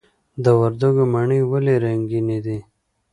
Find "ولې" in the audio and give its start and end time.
1.51-1.75